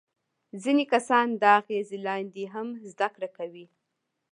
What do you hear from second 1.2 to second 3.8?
د اغیز لاندې هم زده کړه کوي.